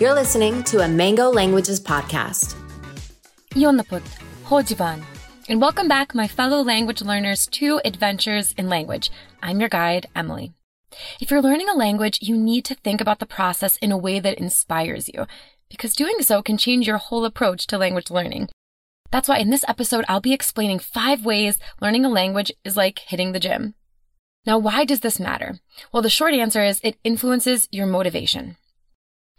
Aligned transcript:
You're 0.00 0.14
listening 0.14 0.62
to 0.62 0.80
a 0.80 0.88
Mango 0.88 1.28
Languages 1.28 1.78
podcast. 1.78 2.56
Yonnaput, 3.50 4.00
Hojivan. 4.46 5.02
And 5.46 5.60
welcome 5.60 5.88
back, 5.88 6.14
my 6.14 6.26
fellow 6.26 6.62
language 6.62 7.02
learners, 7.02 7.46
to 7.48 7.82
Adventures 7.84 8.54
in 8.56 8.70
Language. 8.70 9.10
I'm 9.42 9.60
your 9.60 9.68
guide, 9.68 10.06
Emily. 10.16 10.54
If 11.20 11.30
you're 11.30 11.42
learning 11.42 11.68
a 11.68 11.76
language, 11.76 12.20
you 12.22 12.38
need 12.38 12.64
to 12.64 12.74
think 12.76 13.02
about 13.02 13.18
the 13.18 13.26
process 13.26 13.76
in 13.76 13.92
a 13.92 13.98
way 13.98 14.20
that 14.20 14.38
inspires 14.38 15.10
you, 15.12 15.26
because 15.68 15.94
doing 15.94 16.22
so 16.22 16.40
can 16.40 16.56
change 16.56 16.86
your 16.86 16.96
whole 16.96 17.26
approach 17.26 17.66
to 17.66 17.76
language 17.76 18.10
learning. 18.10 18.48
That's 19.10 19.28
why 19.28 19.36
in 19.36 19.50
this 19.50 19.66
episode, 19.68 20.06
I'll 20.08 20.22
be 20.22 20.32
explaining 20.32 20.78
five 20.78 21.26
ways 21.26 21.58
learning 21.82 22.06
a 22.06 22.08
language 22.08 22.50
is 22.64 22.74
like 22.74 23.00
hitting 23.00 23.32
the 23.32 23.38
gym. 23.38 23.74
Now, 24.46 24.56
why 24.56 24.86
does 24.86 25.00
this 25.00 25.20
matter? 25.20 25.58
Well, 25.92 26.02
the 26.02 26.08
short 26.08 26.32
answer 26.32 26.64
is 26.64 26.80
it 26.82 26.96
influences 27.04 27.68
your 27.70 27.84
motivation. 27.84 28.56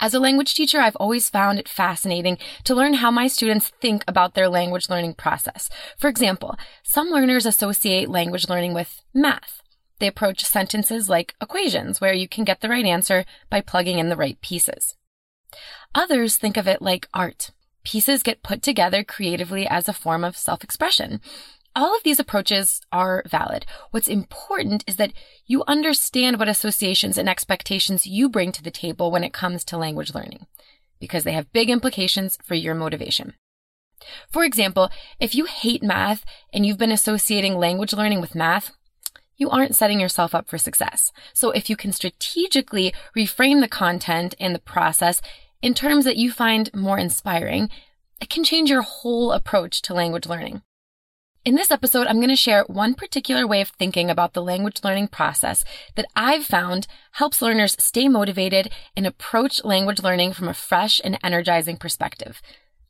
As 0.01 0.15
a 0.15 0.19
language 0.19 0.55
teacher, 0.55 0.81
I've 0.81 0.95
always 0.95 1.29
found 1.29 1.59
it 1.59 1.69
fascinating 1.69 2.39
to 2.63 2.73
learn 2.73 2.95
how 2.95 3.11
my 3.11 3.27
students 3.27 3.71
think 3.79 4.03
about 4.07 4.33
their 4.33 4.49
language 4.49 4.89
learning 4.89 5.13
process. 5.13 5.69
For 5.95 6.07
example, 6.07 6.55
some 6.81 7.09
learners 7.09 7.45
associate 7.45 8.09
language 8.09 8.49
learning 8.49 8.73
with 8.73 9.03
math. 9.13 9.61
They 9.99 10.07
approach 10.07 10.43
sentences 10.43 11.07
like 11.07 11.35
equations, 11.39 12.01
where 12.01 12.15
you 12.15 12.27
can 12.27 12.43
get 12.43 12.61
the 12.61 12.69
right 12.69 12.83
answer 12.85 13.25
by 13.51 13.61
plugging 13.61 13.99
in 13.99 14.09
the 14.09 14.15
right 14.15 14.41
pieces. 14.41 14.95
Others 15.93 16.37
think 16.37 16.57
of 16.57 16.67
it 16.67 16.81
like 16.81 17.07
art. 17.13 17.51
Pieces 17.83 18.23
get 18.23 18.41
put 18.41 18.63
together 18.63 19.03
creatively 19.03 19.67
as 19.67 19.87
a 19.87 19.93
form 19.93 20.23
of 20.23 20.35
self-expression. 20.35 21.21
All 21.73 21.95
of 21.95 22.03
these 22.03 22.19
approaches 22.19 22.81
are 22.91 23.23
valid. 23.25 23.65
What's 23.91 24.09
important 24.09 24.83
is 24.87 24.97
that 24.97 25.13
you 25.45 25.63
understand 25.67 26.37
what 26.37 26.49
associations 26.49 27.17
and 27.17 27.29
expectations 27.29 28.05
you 28.05 28.27
bring 28.27 28.51
to 28.51 28.63
the 28.63 28.71
table 28.71 29.09
when 29.09 29.23
it 29.23 29.31
comes 29.31 29.63
to 29.65 29.77
language 29.77 30.13
learning, 30.13 30.47
because 30.99 31.23
they 31.23 31.31
have 31.31 31.53
big 31.53 31.69
implications 31.69 32.37
for 32.43 32.55
your 32.55 32.75
motivation. 32.75 33.35
For 34.29 34.43
example, 34.43 34.89
if 35.19 35.33
you 35.33 35.45
hate 35.45 35.81
math 35.81 36.25
and 36.53 36.65
you've 36.65 36.77
been 36.77 36.91
associating 36.91 37.57
language 37.57 37.93
learning 37.93 38.19
with 38.19 38.35
math, 38.35 38.71
you 39.37 39.49
aren't 39.49 39.75
setting 39.75 39.99
yourself 39.99 40.35
up 40.35 40.49
for 40.49 40.57
success. 40.57 41.13
So 41.33 41.51
if 41.51 41.69
you 41.69 41.77
can 41.77 41.93
strategically 41.93 42.93
reframe 43.15 43.61
the 43.61 43.69
content 43.69 44.35
and 44.39 44.53
the 44.53 44.59
process 44.59 45.21
in 45.61 45.73
terms 45.73 46.03
that 46.03 46.17
you 46.17 46.31
find 46.31 46.69
more 46.73 46.97
inspiring, 46.97 47.69
it 48.19 48.29
can 48.29 48.43
change 48.43 48.69
your 48.69 48.81
whole 48.81 49.31
approach 49.31 49.81
to 49.83 49.93
language 49.93 50.25
learning. 50.25 50.63
In 51.43 51.55
this 51.55 51.71
episode, 51.71 52.05
I'm 52.05 52.17
going 52.17 52.29
to 52.29 52.35
share 52.35 52.65
one 52.67 52.93
particular 52.93 53.47
way 53.47 53.61
of 53.61 53.69
thinking 53.69 54.11
about 54.11 54.33
the 54.33 54.43
language 54.43 54.81
learning 54.83 55.07
process 55.07 55.65
that 55.95 56.05
I've 56.15 56.45
found 56.45 56.85
helps 57.13 57.41
learners 57.41 57.75
stay 57.79 58.07
motivated 58.07 58.69
and 58.95 59.07
approach 59.07 59.63
language 59.63 60.03
learning 60.03 60.33
from 60.33 60.47
a 60.47 60.53
fresh 60.53 61.01
and 61.03 61.17
energizing 61.23 61.77
perspective. 61.77 62.43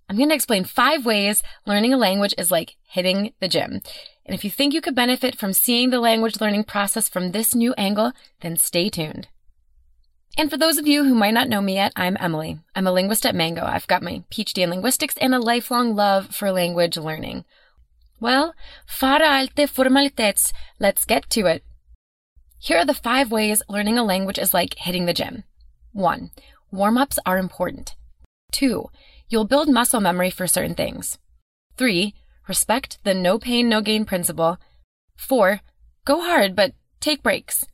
I'm 0.10 0.18
going 0.18 0.28
to 0.28 0.36
explain 0.36 0.66
five 0.66 1.06
ways 1.06 1.42
learning 1.66 1.94
a 1.94 1.98
language 1.98 2.36
is 2.38 2.52
like 2.52 2.76
hitting 2.90 3.32
the 3.40 3.48
gym. 3.48 3.80
And 4.26 4.36
if 4.36 4.44
you 4.44 4.50
think 4.50 4.74
you 4.74 4.82
could 4.82 4.96
benefit 4.96 5.38
from 5.38 5.54
seeing 5.54 5.90
the 5.90 6.02
language 6.02 6.42
learning 6.42 6.66
process 6.66 7.08
from 7.08 7.32
this 7.32 7.56
new 7.56 7.74
angle, 7.76 8.12
then 8.42 8.58
stay 8.58 8.90
tuned. 8.90 9.30
And 10.38 10.52
for 10.52 10.58
those 10.58 10.78
of 10.78 10.88
you 10.88 11.06
who 11.06 11.16
might 11.16 11.34
not 11.34 11.48
know 11.48 11.62
me 11.62 11.76
yet, 11.76 11.94
I'm 11.96 12.18
Emily. 12.20 12.60
I'm 12.76 12.88
a 12.88 12.92
linguist 12.92 13.26
at 13.26 13.34
Mango. 13.34 13.64
I've 13.64 13.88
got 13.88 14.04
my 14.04 14.26
PhD 14.30 14.58
in 14.58 14.72
linguistics 14.72 15.16
and 15.22 15.34
a 15.34 15.40
lifelong 15.40 15.96
love 15.96 16.36
for 16.36 16.52
language 16.52 16.98
learning. 16.98 17.46
Well, 18.22 18.54
fara 18.86 19.28
alte 19.40 19.68
formalitets. 19.68 20.54
Let's 20.80 21.06
get 21.06 21.28
to 21.32 21.48
it. 21.48 21.64
Here 22.60 22.78
are 22.78 22.86
the 22.86 22.94
five 22.94 23.32
ways 23.32 23.64
learning 23.68 23.98
a 23.98 24.04
language 24.04 24.38
is 24.38 24.54
like 24.54 24.76
hitting 24.78 25.08
the 25.08 25.14
gym. 25.14 25.44
One, 25.92 26.30
warm 26.72 27.00
ups 27.00 27.18
are 27.26 27.40
important. 27.40 27.96
Two, 28.52 28.92
you'll 29.28 29.46
build 29.46 29.70
muscle 29.70 30.00
memory 30.00 30.30
for 30.30 30.46
certain 30.46 30.76
things. 30.76 31.18
Three, 31.78 32.14
respect 32.48 33.00
the 33.04 33.16
no 33.16 33.40
pain, 33.40 33.68
no 33.68 33.82
gain 33.82 34.06
principle. 34.06 34.60
Four, 35.16 35.62
go 36.06 36.22
hard, 36.22 36.56
but 36.56 36.74
take 37.00 37.24
breaks. 37.24 37.66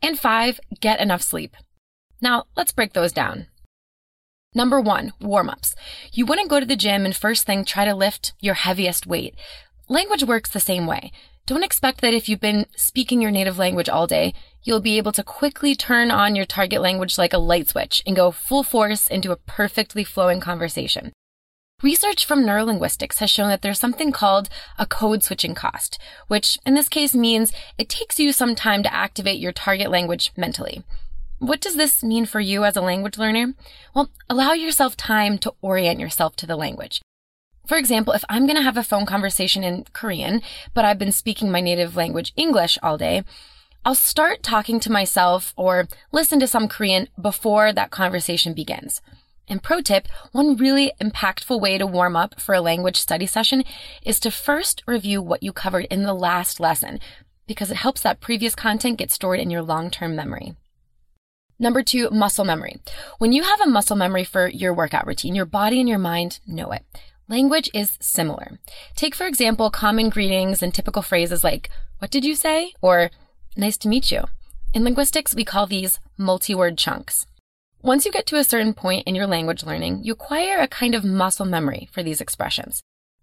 And 0.00 0.16
five, 0.16 0.60
get 0.80 1.00
enough 1.00 1.22
sleep. 1.22 1.56
Now, 2.22 2.44
let's 2.56 2.70
break 2.70 2.92
those 2.92 3.12
down. 3.12 3.48
Number 4.54 4.80
one, 4.80 5.12
warm 5.20 5.50
ups. 5.50 5.74
You 6.12 6.24
wouldn't 6.24 6.48
go 6.48 6.60
to 6.60 6.64
the 6.66 6.76
gym 6.76 7.04
and 7.04 7.14
first 7.14 7.44
thing 7.44 7.64
try 7.64 7.84
to 7.84 7.94
lift 7.94 8.32
your 8.40 8.54
heaviest 8.54 9.06
weight. 9.06 9.34
Language 9.88 10.24
works 10.24 10.50
the 10.50 10.58
same 10.58 10.88
way. 10.88 11.12
Don't 11.46 11.62
expect 11.62 12.00
that 12.00 12.12
if 12.12 12.28
you've 12.28 12.40
been 12.40 12.66
speaking 12.74 13.22
your 13.22 13.30
native 13.30 13.56
language 13.56 13.88
all 13.88 14.08
day, 14.08 14.34
you'll 14.64 14.80
be 14.80 14.98
able 14.98 15.12
to 15.12 15.22
quickly 15.22 15.76
turn 15.76 16.10
on 16.10 16.34
your 16.34 16.44
target 16.44 16.80
language 16.80 17.18
like 17.18 17.32
a 17.32 17.38
light 17.38 17.68
switch 17.68 18.02
and 18.04 18.16
go 18.16 18.32
full 18.32 18.64
force 18.64 19.06
into 19.06 19.30
a 19.30 19.36
perfectly 19.36 20.02
flowing 20.02 20.40
conversation. 20.40 21.12
Research 21.84 22.24
from 22.24 22.44
neurolinguistics 22.44 23.18
has 23.18 23.30
shown 23.30 23.48
that 23.48 23.62
there's 23.62 23.78
something 23.78 24.10
called 24.10 24.48
a 24.76 24.86
code 24.86 25.22
switching 25.22 25.54
cost, 25.54 26.00
which 26.26 26.58
in 26.66 26.74
this 26.74 26.88
case 26.88 27.14
means 27.14 27.52
it 27.78 27.88
takes 27.88 28.18
you 28.18 28.32
some 28.32 28.56
time 28.56 28.82
to 28.82 28.92
activate 28.92 29.38
your 29.38 29.52
target 29.52 29.88
language 29.88 30.32
mentally. 30.36 30.82
What 31.38 31.60
does 31.60 31.76
this 31.76 32.02
mean 32.02 32.26
for 32.26 32.40
you 32.40 32.64
as 32.64 32.76
a 32.76 32.80
language 32.80 33.18
learner? 33.18 33.54
Well, 33.94 34.10
allow 34.28 34.52
yourself 34.52 34.96
time 34.96 35.38
to 35.38 35.54
orient 35.60 36.00
yourself 36.00 36.34
to 36.36 36.46
the 36.46 36.56
language. 36.56 37.02
For 37.66 37.76
example, 37.76 38.12
if 38.12 38.24
I'm 38.28 38.46
going 38.46 38.56
to 38.56 38.62
have 38.62 38.76
a 38.76 38.84
phone 38.84 39.06
conversation 39.06 39.64
in 39.64 39.84
Korean, 39.92 40.40
but 40.72 40.84
I've 40.84 40.98
been 40.98 41.12
speaking 41.12 41.50
my 41.50 41.60
native 41.60 41.96
language 41.96 42.32
English 42.36 42.78
all 42.82 42.96
day, 42.96 43.24
I'll 43.84 43.94
start 43.94 44.42
talking 44.42 44.80
to 44.80 44.92
myself 44.92 45.52
or 45.56 45.88
listen 46.12 46.40
to 46.40 46.46
some 46.46 46.68
Korean 46.68 47.08
before 47.20 47.72
that 47.72 47.90
conversation 47.90 48.52
begins. 48.52 49.00
And 49.48 49.62
pro 49.62 49.80
tip, 49.80 50.08
one 50.32 50.56
really 50.56 50.92
impactful 51.00 51.60
way 51.60 51.78
to 51.78 51.86
warm 51.86 52.16
up 52.16 52.40
for 52.40 52.54
a 52.54 52.60
language 52.60 52.96
study 52.96 53.26
session 53.26 53.62
is 54.02 54.18
to 54.20 54.30
first 54.30 54.82
review 54.86 55.22
what 55.22 55.42
you 55.42 55.52
covered 55.52 55.84
in 55.84 56.02
the 56.02 56.14
last 56.14 56.58
lesson 56.58 56.98
because 57.46 57.70
it 57.70 57.76
helps 57.76 58.00
that 58.00 58.20
previous 58.20 58.56
content 58.56 58.98
get 58.98 59.12
stored 59.12 59.38
in 59.38 59.50
your 59.50 59.62
long-term 59.62 60.16
memory. 60.16 60.56
Number 61.58 61.82
two, 61.82 62.10
muscle 62.10 62.44
memory. 62.44 62.80
When 63.18 63.32
you 63.32 63.44
have 63.44 63.60
a 63.60 63.70
muscle 63.70 63.96
memory 63.96 64.24
for 64.24 64.48
your 64.48 64.74
workout 64.74 65.06
routine, 65.06 65.34
your 65.34 65.46
body 65.46 65.78
and 65.78 65.88
your 65.88 65.98
mind 65.98 66.40
know 66.46 66.72
it. 66.72 66.82
Language 67.28 67.68
is 67.74 67.98
similar. 68.00 68.60
Take, 68.94 69.12
for 69.16 69.26
example, 69.26 69.68
common 69.68 70.10
greetings 70.10 70.62
and 70.62 70.72
typical 70.72 71.02
phrases 71.02 71.42
like, 71.42 71.70
what 71.98 72.12
did 72.12 72.24
you 72.24 72.36
say? 72.36 72.72
Or, 72.80 73.10
nice 73.56 73.76
to 73.78 73.88
meet 73.88 74.12
you. 74.12 74.26
In 74.72 74.84
linguistics, 74.84 75.34
we 75.34 75.44
call 75.44 75.66
these 75.66 75.98
multi-word 76.16 76.78
chunks. 76.78 77.26
Once 77.82 78.06
you 78.06 78.12
get 78.12 78.26
to 78.26 78.36
a 78.36 78.44
certain 78.44 78.72
point 78.72 79.08
in 79.08 79.16
your 79.16 79.26
language 79.26 79.64
learning, 79.64 80.04
you 80.04 80.12
acquire 80.12 80.58
a 80.58 80.68
kind 80.68 80.94
of 80.94 81.04
muscle 81.04 81.46
memory 81.46 81.88
for 81.90 82.00
these 82.00 82.20
expressions. 82.20 82.80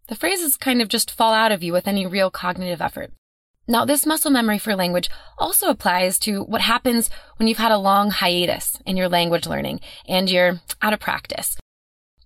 The 0.10 0.16
phrases 0.16 0.58
kind 0.58 0.82
of 0.82 0.90
just 0.90 1.10
fall 1.10 1.34
out 1.34 1.54
of 1.54 1.64
you 1.64 1.72
with 1.72 1.88
any 1.88 2.06
real 2.06 2.30
cognitive 2.30 2.82
effort. 2.82 3.14
Now, 3.70 3.86
this 3.86 4.06
muscle 4.06 4.32
memory 4.32 4.60
for 4.60 4.76
language 4.76 5.10
also 5.38 5.70
applies 5.70 6.20
to 6.20 6.44
what 6.44 6.60
happens 6.60 7.10
when 7.38 7.48
you've 7.48 7.58
had 7.58 7.72
a 7.72 7.78
long 7.78 8.12
hiatus 8.12 8.78
in 8.86 8.98
your 8.98 9.08
language 9.08 9.48
learning 9.48 9.80
and 10.10 10.30
you're 10.30 10.60
out 10.82 10.92
of 10.92 11.00
practice. 11.00 11.56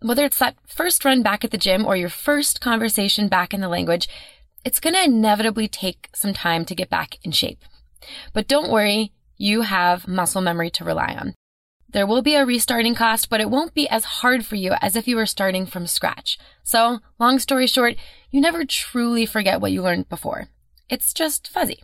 Whether 0.02 0.26
it's 0.26 0.40
that 0.40 0.56
first 0.68 1.04
run 1.04 1.24
back 1.24 1.44
at 1.44 1.52
the 1.52 1.58
gym 1.58 1.86
or 1.86 1.96
your 1.96 2.10
first 2.10 2.62
conversation 2.62 3.28
back 3.28 3.54
in 3.54 3.62
the 3.62 3.70
language, 3.70 4.08
it's 4.64 4.80
going 4.80 4.94
to 4.94 5.04
inevitably 5.04 5.68
take 5.68 6.10
some 6.14 6.34
time 6.34 6.66
to 6.66 6.76
get 6.76 6.90
back 6.90 7.18
in 7.24 7.32
shape. 7.32 7.60
But 8.34 8.48
don't 8.48 8.72
worry, 8.72 9.12
you 9.38 9.62
have 9.62 10.08
muscle 10.08 10.42
memory 10.42 10.70
to 10.72 10.84
rely 10.84 11.16
on. 11.20 11.34
There 11.90 12.06
will 12.06 12.22
be 12.22 12.36
a 12.36 12.46
restarting 12.46 12.96
cost, 12.96 13.30
but 13.30 13.40
it 13.40 13.50
won't 13.50 13.74
be 13.74 13.88
as 13.88 14.04
hard 14.04 14.46
for 14.46 14.56
you 14.56 14.74
as 14.82 14.96
if 14.96 15.08
you 15.08 15.16
were 15.16 15.26
starting 15.26 15.66
from 15.66 15.88
scratch. 15.88 16.38
So, 16.64 17.00
long 17.18 17.40
story 17.40 17.66
short, 17.66 17.96
you 18.30 18.42
never 18.42 18.66
truly 18.66 19.26
forget 19.26 19.62
what 19.62 19.72
you 19.72 19.82
learned 19.82 20.10
before. 20.10 20.50
It's 20.90 21.14
just 21.14 21.48
fuzzy. 21.48 21.82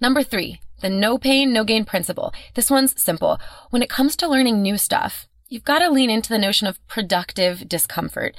Number 0.00 0.22
three, 0.22 0.60
the 0.80 0.90
no 0.90 1.18
pain, 1.18 1.52
no 1.52 1.64
gain 1.64 1.84
principle. 1.84 2.32
This 2.54 2.70
one's 2.70 3.00
simple. 3.00 3.40
When 3.70 3.82
it 3.82 3.90
comes 3.90 4.16
to 4.16 4.28
learning 4.28 4.62
new 4.62 4.78
stuff, 4.78 5.26
you've 5.54 5.62
got 5.62 5.78
to 5.78 5.88
lean 5.88 6.10
into 6.10 6.28
the 6.28 6.36
notion 6.36 6.66
of 6.66 6.84
productive 6.88 7.68
discomfort. 7.68 8.34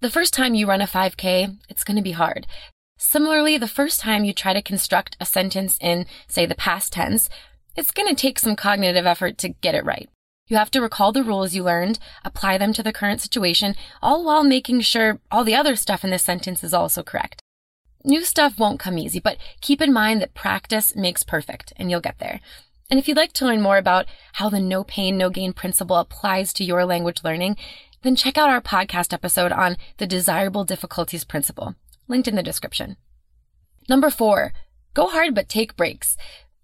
The 0.00 0.08
first 0.08 0.32
time 0.32 0.54
you 0.54 0.66
run 0.66 0.80
a 0.80 0.86
5K, 0.86 1.58
it's 1.68 1.84
going 1.84 1.98
to 1.98 2.02
be 2.02 2.12
hard. 2.12 2.46
Similarly, 2.96 3.58
the 3.58 3.68
first 3.68 4.00
time 4.00 4.24
you 4.24 4.32
try 4.32 4.54
to 4.54 4.62
construct 4.62 5.14
a 5.20 5.26
sentence 5.26 5.76
in, 5.78 6.06
say, 6.26 6.46
the 6.46 6.54
past 6.54 6.94
tense, 6.94 7.28
it's 7.76 7.90
going 7.90 8.08
to 8.08 8.18
take 8.18 8.38
some 8.38 8.56
cognitive 8.56 9.04
effort 9.04 9.36
to 9.38 9.50
get 9.50 9.74
it 9.74 9.84
right. 9.84 10.08
You 10.46 10.56
have 10.56 10.70
to 10.70 10.80
recall 10.80 11.12
the 11.12 11.22
rules 11.22 11.54
you 11.54 11.62
learned, 11.62 11.98
apply 12.24 12.56
them 12.56 12.72
to 12.72 12.82
the 12.82 12.94
current 12.94 13.20
situation, 13.20 13.74
all 14.00 14.24
while 14.24 14.42
making 14.42 14.80
sure 14.80 15.20
all 15.30 15.44
the 15.44 15.54
other 15.54 15.76
stuff 15.76 16.02
in 16.02 16.10
this 16.10 16.22
sentence 16.22 16.64
is 16.64 16.72
also 16.72 17.02
correct. 17.02 17.42
New 18.04 18.24
stuff 18.24 18.58
won't 18.58 18.80
come 18.80 18.96
easy, 18.96 19.20
but 19.20 19.36
keep 19.60 19.82
in 19.82 19.92
mind 19.92 20.22
that 20.22 20.32
practice 20.32 20.96
makes 20.96 21.22
perfect 21.22 21.74
and 21.76 21.90
you'll 21.90 22.00
get 22.00 22.18
there. 22.18 22.40
And 22.90 22.98
if 22.98 23.06
you'd 23.06 23.18
like 23.18 23.34
to 23.34 23.44
learn 23.44 23.60
more 23.60 23.76
about 23.76 24.06
how 24.34 24.48
the 24.48 24.60
no 24.60 24.82
pain, 24.82 25.18
no 25.18 25.28
gain 25.28 25.52
principle 25.52 25.96
applies 25.96 26.54
to 26.54 26.64
your 26.64 26.86
language 26.86 27.22
learning, 27.22 27.56
then 28.02 28.16
check 28.16 28.38
out 28.38 28.48
our 28.48 28.62
podcast 28.62 29.12
episode 29.12 29.52
on 29.52 29.76
the 29.98 30.06
desirable 30.06 30.64
difficulties 30.64 31.24
principle, 31.24 31.74
linked 32.06 32.28
in 32.28 32.34
the 32.34 32.42
description. 32.42 32.96
Number 33.88 34.08
four, 34.08 34.54
go 34.94 35.08
hard 35.08 35.34
but 35.34 35.50
take 35.50 35.76
breaks. 35.76 36.16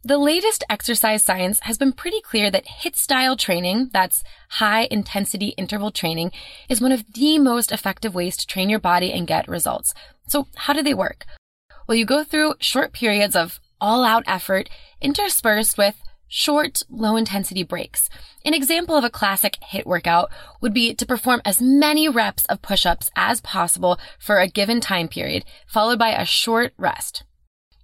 The 0.03 0.19
latest 0.19 0.65
exercise 0.69 1.23
science 1.23 1.61
has 1.61 1.77
been 1.77 1.93
pretty 1.93 2.21
clear 2.21 2.51
that 2.51 2.67
HIIT 2.67 2.97
style 2.97 3.37
training, 3.37 3.91
that's 3.93 4.23
high 4.51 4.87
intensity 4.91 5.49
interval 5.57 5.91
training, 5.91 6.31
is 6.69 6.81
one 6.81 6.93
of 6.93 7.05
the 7.13 7.39
most 7.39 7.73
effective 7.73 8.15
ways 8.15 8.37
to 8.39 8.47
train 8.47 8.71
your 8.71 8.79
body 8.79 9.13
and 9.13 9.27
get 9.27 9.49
results. 9.49 9.95
So 10.27 10.49
how 10.57 10.73
do 10.73 10.83
they 10.83 10.95
work? 10.95 11.25
Well, 11.87 11.97
you 11.97 12.07
go 12.07 12.25
through 12.25 12.55
short 12.61 12.93
periods 12.93 13.37
of 13.37 13.61
all 13.81 14.05
out 14.05 14.25
effort 14.27 14.71
interspersed 15.01 15.77
with 15.77 15.97
short, 16.29 16.83
low 16.89 17.17
intensity 17.17 17.63
breaks. 17.63 18.09
An 18.45 18.55
example 18.55 18.97
of 18.97 19.05
a 19.05 19.11
classic 19.11 19.59
HIIT 19.73 19.87
workout 19.87 20.31
would 20.61 20.75
be 20.75 20.95
to 20.95 21.07
perform 21.07 21.43
as 21.45 21.61
many 21.61 22.09
reps 22.09 22.45
of 22.47 22.63
push-ups 22.63 23.11
as 23.17 23.41
possible 23.41 23.99
for 24.19 24.39
a 24.39 24.49
given 24.49 24.81
time 24.81 25.09
period, 25.09 25.45
followed 25.67 25.99
by 25.99 26.11
a 26.11 26.25
short 26.25 26.73
rest. 26.77 27.25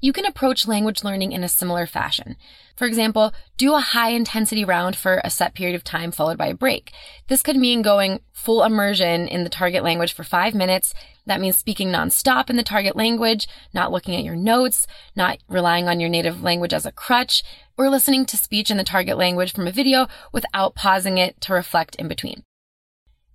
You 0.03 0.15
can 0.15 0.25
approach 0.25 0.67
language 0.67 1.05
learning 1.05 1.33
in 1.33 1.45
a 1.45 1.49
similar 1.49 1.87
fashion. 1.87 2.37
For 2.75 2.87
example, 2.87 3.35
do 3.59 3.75
a 3.75 3.81
high 3.81 4.11
intensity 4.11 4.65
round 4.65 4.97
for 4.97 5.21
a 5.23 5.29
set 5.29 5.53
period 5.53 5.75
of 5.75 5.85
time 5.85 6.11
followed 6.11 6.39
by 6.39 6.47
a 6.47 6.55
break. 6.55 6.93
This 7.29 7.43
could 7.43 7.57
mean 7.57 7.83
going 7.83 8.21
full 8.33 8.65
immersion 8.65 9.29
in 9.29 9.45
the 9.45 9.51
target 9.51 9.85
language 9.85 10.15
for 10.15 10.25
five 10.25 10.55
minutes. 10.55 10.95
That 11.27 11.41
means 11.41 11.59
speaking 11.59 11.89
nonstop 11.89 12.49
in 12.49 12.57
the 12.57 12.63
target 12.63 12.97
language, 12.97 13.47
not 13.75 13.93
looking 13.93 14.17
at 14.17 14.25
your 14.25 14.37
notes, 14.37 14.87
not 15.15 15.39
relying 15.49 15.87
on 15.87 16.01
your 16.01 16.09
native 16.09 16.43
language 16.43 16.73
as 16.73 16.87
a 16.87 16.93
crutch, 16.93 17.43
or 17.77 17.91
listening 17.91 18.25
to 18.27 18.39
speech 18.39 18.71
in 18.71 18.79
the 18.79 18.85
target 18.85 19.19
language 19.19 19.53
from 19.53 19.67
a 19.67 19.73
video 19.73 20.09
without 20.33 20.75
pausing 20.75 21.19
it 21.19 21.39
to 21.43 21.53
reflect 21.53 21.95
in 21.97 22.09
between. 22.09 22.43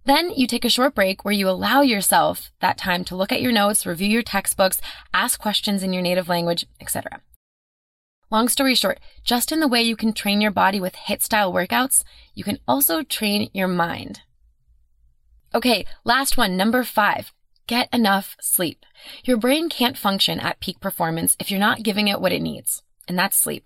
Then 0.06 0.30
you 0.30 0.46
take 0.46 0.64
a 0.64 0.70
short 0.70 0.94
break 0.94 1.26
where 1.26 1.34
you 1.34 1.50
allow 1.50 1.82
yourself 1.82 2.52
that 2.62 2.78
time 2.78 3.04
to 3.06 3.16
look 3.16 3.32
at 3.32 3.42
your 3.42 3.52
notes, 3.52 3.88
review 3.88 4.08
your 4.08 4.22
textbooks, 4.22 4.80
ask 5.14 5.40
questions 5.40 5.82
in 5.82 5.94
your 5.94 6.04
native 6.04 6.30
language, 6.30 6.68
etc. 6.80 7.22
Long 8.30 8.48
story 8.48 8.76
short, 8.76 9.00
just 9.24 9.52
in 9.52 9.60
the 9.60 9.68
way 9.68 9.82
you 9.82 9.96
can 9.96 10.14
train 10.14 10.42
your 10.42 10.52
body 10.52 10.80
with 10.80 10.94
HIIT 10.94 11.24
style 11.24 11.52
workouts, 11.52 12.04
you 12.36 12.44
can 12.44 12.60
also 12.68 13.02
train 13.02 13.50
your 13.54 13.68
mind. 13.68 14.22
Okay, 15.56 15.86
last 16.04 16.38
one, 16.38 16.56
number 16.56 16.84
five. 16.84 17.32
Get 17.66 17.92
enough 17.92 18.36
sleep. 18.40 18.86
Your 19.24 19.38
brain 19.38 19.70
can't 19.70 19.98
function 19.98 20.40
at 20.40 20.60
peak 20.60 20.80
performance 20.80 21.36
if 21.40 21.50
you're 21.50 21.60
not 21.60 21.82
giving 21.82 22.08
it 22.08 22.22
what 22.22 22.32
it 22.32 22.42
needs, 22.42 22.84
and 23.08 23.18
that's 23.18 23.40
sleep. 23.40 23.64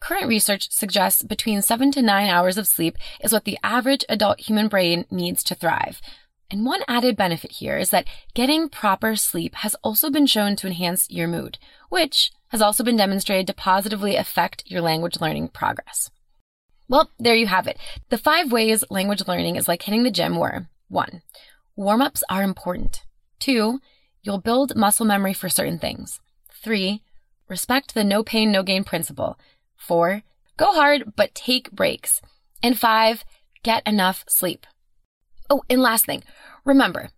Current 0.00 0.28
research 0.28 0.70
suggests 0.70 1.22
between 1.22 1.62
seven 1.62 1.90
to 1.92 2.02
nine 2.02 2.28
hours 2.28 2.58
of 2.58 2.66
sleep 2.66 2.96
is 3.20 3.32
what 3.32 3.44
the 3.44 3.58
average 3.62 4.04
adult 4.08 4.40
human 4.40 4.68
brain 4.68 5.06
needs 5.10 5.42
to 5.44 5.54
thrive. 5.54 6.00
And 6.50 6.64
one 6.64 6.82
added 6.86 7.16
benefit 7.16 7.52
here 7.52 7.76
is 7.76 7.90
that 7.90 8.06
getting 8.34 8.68
proper 8.68 9.16
sleep 9.16 9.56
has 9.56 9.74
also 9.82 10.10
been 10.10 10.26
shown 10.26 10.54
to 10.56 10.66
enhance 10.66 11.10
your 11.10 11.26
mood, 11.26 11.58
which 11.88 12.30
has 12.48 12.62
also 12.62 12.84
been 12.84 12.96
demonstrated 12.96 13.46
to 13.48 13.54
positively 13.54 14.14
affect 14.14 14.62
your 14.66 14.80
language 14.80 15.20
learning 15.20 15.48
progress. 15.48 16.10
Well, 16.88 17.10
there 17.18 17.34
you 17.34 17.48
have 17.48 17.66
it. 17.66 17.78
The 18.10 18.18
five 18.18 18.52
ways 18.52 18.84
language 18.90 19.26
learning 19.26 19.56
is 19.56 19.66
like 19.66 19.82
hitting 19.82 20.04
the 20.04 20.10
gym 20.10 20.36
were 20.36 20.68
one, 20.88 21.22
warm 21.74 22.00
ups 22.00 22.22
are 22.28 22.44
important. 22.44 23.02
Two, 23.40 23.80
you'll 24.22 24.38
build 24.38 24.76
muscle 24.76 25.04
memory 25.04 25.32
for 25.32 25.48
certain 25.48 25.80
things. 25.80 26.20
Three, 26.52 27.02
respect 27.48 27.94
the 27.94 28.04
no 28.04 28.22
pain, 28.22 28.52
no 28.52 28.62
gain 28.62 28.84
principle. 28.84 29.38
Four, 29.76 30.22
go 30.56 30.72
hard, 30.72 31.14
but 31.16 31.34
take 31.34 31.70
breaks. 31.70 32.20
And 32.62 32.78
five, 32.78 33.24
get 33.62 33.86
enough 33.86 34.24
sleep. 34.28 34.66
Oh, 35.48 35.62
and 35.70 35.80
last 35.80 36.06
thing, 36.06 36.24
remember, 36.64 37.10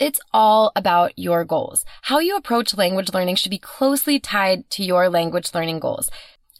it's 0.00 0.20
all 0.32 0.72
about 0.76 1.18
your 1.18 1.44
goals. 1.44 1.84
How 2.02 2.18
you 2.18 2.36
approach 2.36 2.76
language 2.76 3.12
learning 3.12 3.36
should 3.36 3.50
be 3.50 3.58
closely 3.58 4.18
tied 4.18 4.68
to 4.70 4.84
your 4.84 5.08
language 5.08 5.54
learning 5.54 5.80
goals. 5.80 6.10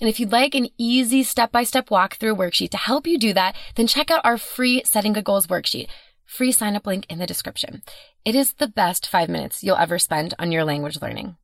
And 0.00 0.10
if 0.10 0.20
you'd 0.20 0.32
like 0.32 0.54
an 0.54 0.68
easy 0.76 1.22
step-by-step 1.22 1.88
walkthrough 1.88 2.36
worksheet 2.36 2.70
to 2.70 2.76
help 2.76 3.06
you 3.06 3.18
do 3.18 3.32
that, 3.32 3.56
then 3.76 3.86
check 3.86 4.10
out 4.10 4.24
our 4.24 4.36
free 4.36 4.82
Setting 4.84 5.14
Good 5.14 5.24
Goals 5.24 5.46
worksheet. 5.46 5.88
Free 6.26 6.52
sign 6.52 6.76
up 6.76 6.86
link 6.86 7.06
in 7.08 7.18
the 7.18 7.26
description. 7.26 7.82
It 8.24 8.34
is 8.34 8.54
the 8.54 8.68
best 8.68 9.06
five 9.06 9.28
minutes 9.28 9.62
you'll 9.62 9.76
ever 9.76 9.98
spend 9.98 10.34
on 10.38 10.52
your 10.52 10.64
language 10.64 11.00
learning. 11.00 11.36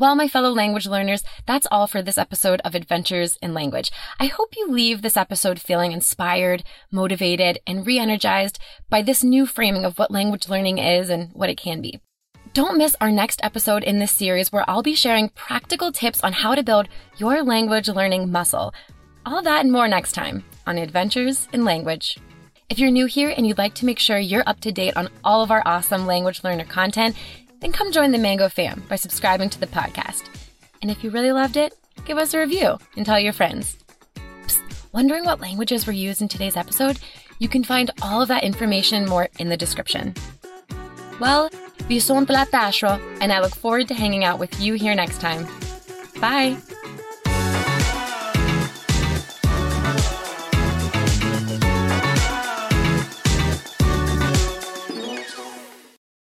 Well, 0.00 0.14
my 0.14 0.28
fellow 0.28 0.48
language 0.48 0.86
learners, 0.86 1.22
that's 1.44 1.66
all 1.70 1.86
for 1.86 2.00
this 2.00 2.16
episode 2.16 2.62
of 2.64 2.74
Adventures 2.74 3.36
in 3.42 3.52
Language. 3.52 3.92
I 4.18 4.28
hope 4.28 4.56
you 4.56 4.66
leave 4.66 5.02
this 5.02 5.14
episode 5.18 5.60
feeling 5.60 5.92
inspired, 5.92 6.64
motivated, 6.90 7.58
and 7.66 7.86
re-energized 7.86 8.58
by 8.88 9.02
this 9.02 9.22
new 9.22 9.44
framing 9.44 9.84
of 9.84 9.98
what 9.98 10.10
language 10.10 10.48
learning 10.48 10.78
is 10.78 11.10
and 11.10 11.30
what 11.34 11.50
it 11.50 11.58
can 11.58 11.82
be. 11.82 12.00
Don't 12.54 12.78
miss 12.78 12.96
our 12.98 13.10
next 13.10 13.40
episode 13.42 13.84
in 13.84 13.98
this 13.98 14.10
series 14.10 14.50
where 14.50 14.64
I'll 14.66 14.82
be 14.82 14.94
sharing 14.94 15.28
practical 15.28 15.92
tips 15.92 16.22
on 16.22 16.32
how 16.32 16.54
to 16.54 16.62
build 16.62 16.88
your 17.18 17.42
language 17.42 17.88
learning 17.88 18.32
muscle. 18.32 18.72
All 19.26 19.42
that 19.42 19.60
and 19.60 19.70
more 19.70 19.86
next 19.86 20.12
time 20.12 20.44
on 20.66 20.78
Adventures 20.78 21.46
in 21.52 21.66
Language. 21.66 22.16
If 22.70 22.78
you're 22.78 22.90
new 22.90 23.04
here 23.04 23.34
and 23.36 23.46
you'd 23.46 23.58
like 23.58 23.74
to 23.74 23.84
make 23.84 23.98
sure 23.98 24.16
you're 24.16 24.44
up 24.48 24.60
to 24.60 24.72
date 24.72 24.96
on 24.96 25.10
all 25.24 25.42
of 25.42 25.50
our 25.50 25.62
awesome 25.66 26.06
language 26.06 26.42
learner 26.42 26.64
content, 26.64 27.16
then 27.60 27.72
come 27.72 27.92
join 27.92 28.10
the 28.10 28.18
Mango 28.18 28.48
fam 28.48 28.82
by 28.88 28.96
subscribing 28.96 29.50
to 29.50 29.60
the 29.60 29.66
podcast. 29.66 30.24
And 30.82 30.90
if 30.90 31.04
you 31.04 31.10
really 31.10 31.32
loved 31.32 31.56
it, 31.56 31.74
give 32.04 32.18
us 32.18 32.34
a 32.34 32.38
review 32.38 32.78
and 32.96 33.04
tell 33.04 33.20
your 33.20 33.32
friends. 33.32 33.76
Psst, 34.46 34.62
wondering 34.92 35.24
what 35.24 35.40
languages 35.40 35.86
were 35.86 35.92
used 35.92 36.22
in 36.22 36.28
today's 36.28 36.56
episode? 36.56 36.98
You 37.38 37.48
can 37.48 37.64
find 37.64 37.90
all 38.02 38.22
of 38.22 38.28
that 38.28 38.44
information 38.44 39.06
more 39.06 39.28
in 39.38 39.48
the 39.48 39.56
description. 39.56 40.14
Well, 41.20 41.50
vi 41.88 41.98
son 41.98 42.26
and 42.28 43.32
I 43.32 43.40
look 43.40 43.54
forward 43.54 43.88
to 43.88 43.94
hanging 43.94 44.24
out 44.24 44.38
with 44.38 44.60
you 44.60 44.74
here 44.74 44.94
next 44.94 45.20
time. 45.20 45.46
Bye! 46.20 46.56